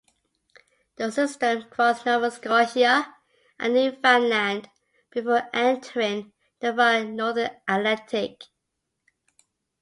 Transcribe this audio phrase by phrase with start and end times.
[0.95, 3.17] The system crossed Nova Scotia
[3.59, 4.67] and Newfoundland
[5.11, 8.41] before entering the far northern Atlantic.